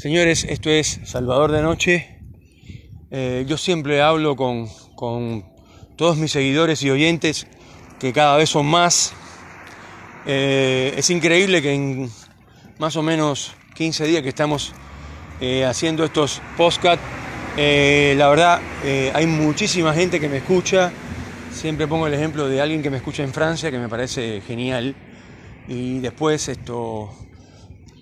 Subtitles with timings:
[0.00, 2.20] Señores, esto es Salvador de Noche.
[3.10, 5.44] Eh, yo siempre hablo con, con,
[5.96, 7.46] todos mis seguidores y oyentes,
[7.98, 9.12] que cada vez son más.
[10.24, 12.10] Eh, es increíble que en
[12.78, 14.72] más o menos 15 días que estamos
[15.38, 17.04] eh, haciendo estos podcasts,
[17.58, 18.58] la verdad
[19.12, 20.90] hay muchísima gente que me escucha.
[21.52, 24.96] Siempre pongo el ejemplo de alguien que me escucha en Francia, que me parece genial.
[25.68, 27.10] Y después esto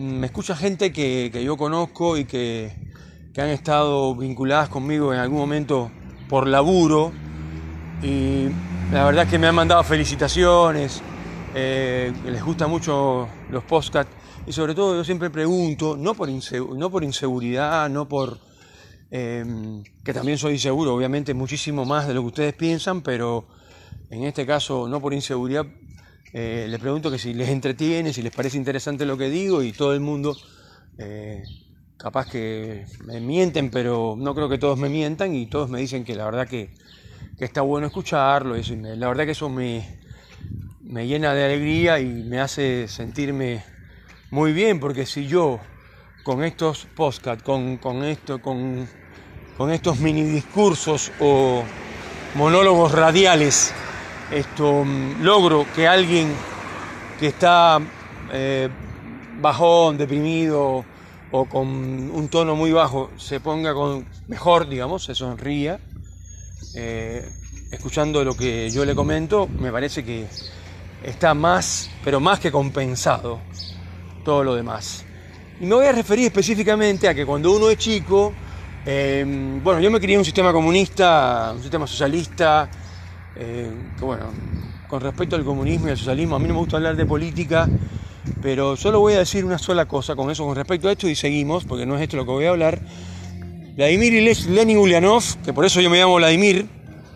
[0.00, 2.88] me escucha gente que, yo conozco y que,
[3.36, 5.90] han estado vinculadas conmigo en algún momento
[6.28, 7.10] por laburo
[8.02, 8.48] y
[8.92, 11.00] la verdad es que me han mandado felicitaciones,
[11.54, 14.12] eh, les gusta mucho los podcasts
[14.46, 16.28] y sobre todo yo siempre pregunto, no por,
[16.76, 18.38] no por inseguridad, no por...
[19.10, 23.46] Em, que también soy inseguro, obviamente muchísimo más de lo que ustedes piensan, pero
[24.10, 25.64] en este caso no por inseguridad,
[26.32, 29.72] eh, les pregunto que si les entretiene, si les parece interesante lo que digo y
[29.72, 30.36] todo el mundo,
[30.98, 31.42] eh,
[31.96, 36.04] capaz que me mienten, pero no creo que todos me mientan y todos me dicen
[36.04, 36.70] que la verdad que,
[37.38, 38.58] está bueno escucharlo.
[38.58, 39.98] y la verdad que eso me,
[40.82, 43.64] me llena de alegría y me hace sentirme
[44.30, 45.58] muy bien, porque si yo
[46.22, 48.86] con estos podcasts, con, con, esto, con,
[49.56, 51.64] con estos mini discursos o
[52.34, 53.72] monólogos radiales,
[54.30, 56.32] esto, mm, logro que alguien
[57.18, 57.80] que está
[58.32, 58.68] eh,
[59.40, 60.84] bajón, deprimido
[61.32, 65.78] o con un tono muy bajo se ponga con mejor, digamos, se sonría,
[66.74, 67.28] eh,
[67.70, 70.26] escuchando lo que yo le comento, me parece que
[71.02, 73.40] está más, pero más que compensado
[74.24, 75.04] todo lo demás.
[75.60, 78.32] Y me voy a referir específicamente a que cuando uno es chico,
[78.86, 79.24] eh,
[79.62, 82.68] bueno, yo me crié en un sistema comunista, un sistema socialista,
[83.40, 84.26] eh, que bueno,
[84.86, 87.66] con respecto al comunismo y al socialismo, a mí no me gusta hablar de política,
[88.42, 91.14] pero solo voy a decir una sola cosa con eso, con respecto a esto, y
[91.14, 92.78] seguimos, porque no es esto lo que voy a hablar.
[93.76, 96.66] Vladimir Lenin Ulyanov, que por eso yo me llamo Vladimir,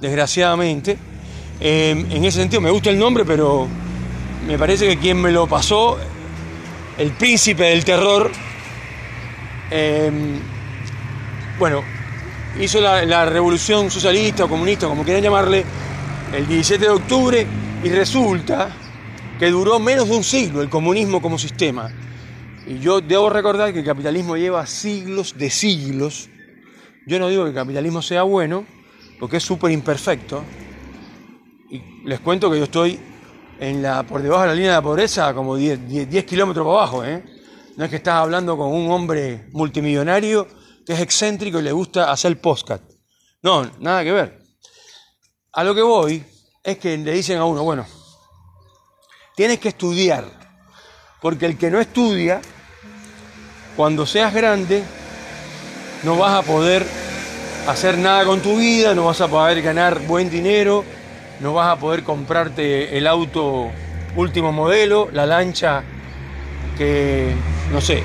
[0.00, 0.98] desgraciadamente,
[1.60, 3.68] eh, en ese sentido me gusta el nombre, pero
[4.44, 5.98] me parece que quien me lo pasó,
[6.98, 8.32] el príncipe del terror,
[9.70, 10.10] eh,
[11.60, 11.84] bueno,
[12.60, 15.64] hizo la, la, revolución socialista o comunista, como quieran llamarle,
[16.32, 17.46] el 17 de octubre
[17.82, 18.70] y resulta
[19.38, 21.90] que duró menos de un siglo el comunismo como sistema.
[22.66, 26.28] Y yo debo recordar que el capitalismo lleva siglos de siglos.
[27.06, 28.66] Yo no digo que el capitalismo sea bueno,
[29.18, 30.44] porque es súper imperfecto.
[31.70, 33.00] Y les cuento que yo estoy
[34.08, 37.04] por debajo de la línea de la pobreza como 10, 10, kilómetros por abajo.
[37.04, 37.24] ¿eh?
[37.76, 40.46] No es que estás hablando con un hombre multimillonario
[40.84, 42.82] que es excéntrico y le gusta hacer postcat.
[43.42, 44.47] No, nada que ver.
[45.52, 46.22] A lo que voy
[46.62, 47.86] es que le dicen a uno, bueno,
[49.34, 50.26] tienes que estudiar,
[51.22, 52.42] porque el que no estudia,
[53.74, 54.82] cuando seas grande,
[56.02, 56.86] no vas a poder
[57.66, 60.84] hacer nada con tu vida, no vas a poder ganar buen dinero,
[61.40, 63.70] no vas a poder comprarte el auto
[64.16, 65.82] último modelo, la lancha
[66.76, 67.34] que,
[67.72, 68.02] no sé,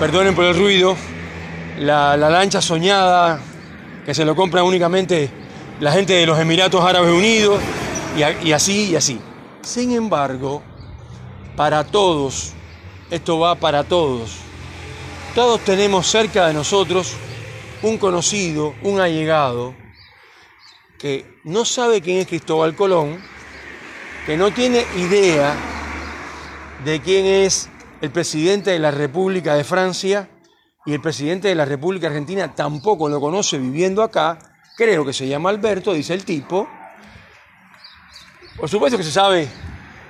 [0.00, 0.96] perdonen por el ruido,
[1.78, 3.38] la, la lancha soñada
[4.04, 5.41] que se lo compra únicamente
[5.82, 7.60] la gente de los Emiratos Árabes Unidos
[8.16, 9.20] y, así y así.
[9.62, 10.62] Sin embargo,
[11.56, 12.52] para todos,
[13.10, 14.36] esto va para todos,
[15.34, 17.16] todos tenemos cerca de nosotros
[17.82, 19.74] un conocido, un allegado,
[21.00, 23.20] que no sabe quién es Cristóbal Colón,
[24.24, 25.52] que no tiene idea
[26.84, 27.68] de quién es
[28.00, 30.30] el presidente de la República de Francia
[30.86, 34.51] y el presidente de la República Argentina tampoco lo conoce viviendo acá,
[34.82, 36.68] creo que se llama Alberto, dice el tipo.
[38.56, 39.46] Por supuesto que se sabe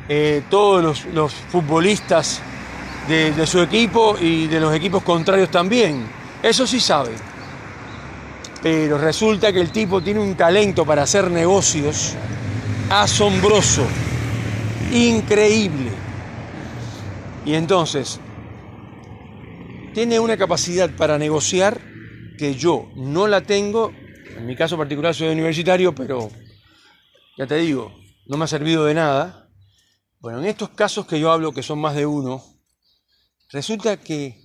[0.09, 2.41] eh, todos los, futbolistas
[3.07, 6.07] de, de, su equipo y de los equipos contrarios también.
[6.43, 7.13] Eso sí sabe.
[8.63, 12.15] Pero resulta que el tipo tiene un talento para hacer negocios
[12.89, 13.85] asombroso,
[14.91, 15.91] increíble.
[17.45, 18.21] Y entonces,
[19.93, 21.79] tiene una capacidad para negociar
[22.39, 23.93] que yo no la tengo
[24.43, 26.29] en mi caso particular soy universitario, pero
[27.39, 27.97] ya te digo,
[28.27, 29.49] no me ha servido de nada.
[30.19, 32.45] Bueno, en estos casos que yo hablo, que son más de uno,
[33.53, 34.45] resulta que,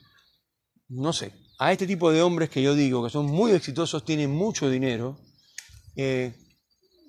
[0.88, 4.29] no sé, a este tipo de hombres que yo digo, que son muy exitosos, tienen
[4.29, 5.19] mucho dinero,
[5.95, 6.35] eh,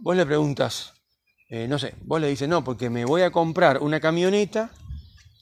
[0.00, 0.94] vos le preguntas,
[1.50, 4.70] eh, no sé, vos le dices, no, porque me voy a comprar una camioneta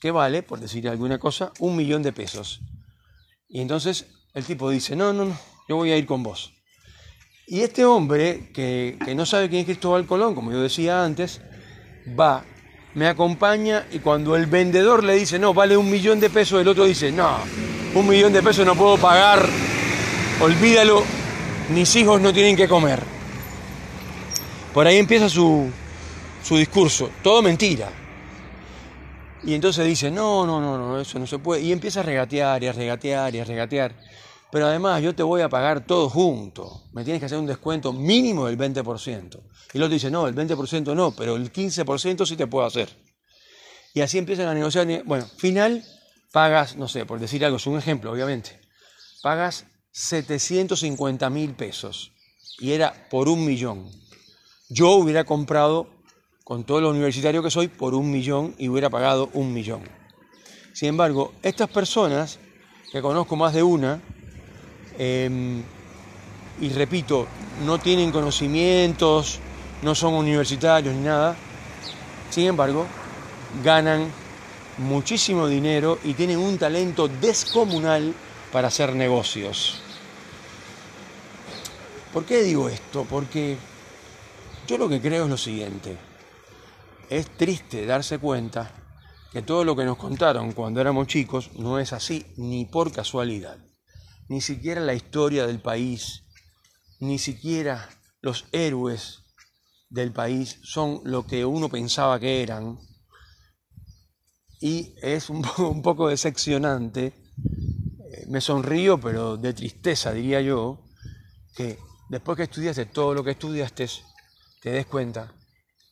[0.00, 2.60] que vale, por decir alguna cosa, un millón de pesos.
[3.48, 5.38] Y entonces el tipo dice, no, no, no,
[5.69, 6.56] yo voy a ir con vos.
[7.48, 11.40] Y este hombre, que, no sabe quién es Cristóbal Colón, como yo decía antes,
[12.19, 12.44] va,
[12.94, 16.66] me acompaña y cuando el vendedor le dice, no, vale un millón de pesos, el
[16.66, 17.38] otro dice, no,
[17.94, 19.46] un millón de pesos no puedo pagar,
[20.40, 21.04] olvídalo,
[21.70, 23.00] mis hijos no tienen que comer.
[24.75, 25.70] Por ahí empieza su,
[26.43, 27.90] su discurso, todo mentira.
[29.44, 31.62] Y entonces dice, no, no, no, no, eso no se puede.
[31.62, 33.94] Y empieza a regatear y a regatear y a regatear.
[34.52, 36.84] Pero además yo te voy a pagar todo junto.
[36.93, 39.40] Me tienes que hacer un descuento mínimo del 20%.
[39.72, 42.88] Y el otro dice, no, el 20% no, pero el 15% sí te puedo hacer.
[43.94, 44.87] Y así empiezan a negociar.
[45.04, 45.84] Bueno, final,
[46.32, 48.60] pagas, no sé, por decir algo, es un ejemplo, obviamente.
[49.22, 52.12] Pagas 750 mil pesos.
[52.58, 53.90] Y era por un millón.
[54.69, 55.88] Yo hubiera comprado,
[56.44, 59.82] con todo lo universitario que soy, por un millón y hubiera pagado un millón.
[60.72, 62.38] Sin embargo, estas personas,
[62.93, 64.02] que conozco más de una,
[64.98, 65.62] Em,
[66.60, 67.26] y repito,
[67.64, 69.40] no tienen conocimientos,
[69.82, 71.37] no son universitarios ni nada.
[72.31, 72.87] Sin embargo,
[73.62, 74.10] ganan
[74.78, 78.14] muchísimo dinero y tienen un talento descomunal
[78.52, 79.81] para hacer negocios.
[82.12, 83.04] ¿Por qué digo esto?
[83.08, 83.58] Porque
[84.66, 85.96] yo lo que creo es lo siguiente.
[87.10, 88.72] Es triste darse cuenta
[89.32, 93.66] que todo lo que nos contaron cuando éramos chicos no es así ni por casualidad
[94.28, 96.25] ni siquiera la historia del país,
[97.00, 97.88] ni siquiera
[98.20, 99.23] los héroes
[99.88, 102.78] del país son lo que uno pensaba que eran.
[104.61, 110.82] Y es un poco, decepcionante, eh, me sonrío, pero de tristeza diría yo,
[111.55, 113.88] que después que estudiaste todo lo que estudiaste,
[114.61, 115.32] te des cuenta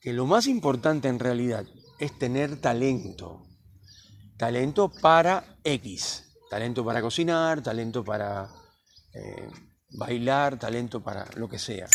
[0.01, 1.65] que lo más importante en realidad
[1.99, 3.47] es tener talento.
[4.37, 6.24] Talento para X
[6.55, 8.49] talento para cocinar, talento para
[9.13, 9.51] eh,
[9.91, 11.89] bailar, talento para lo que sea.